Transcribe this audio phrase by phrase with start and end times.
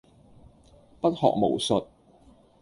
[0.99, 1.85] 不學無術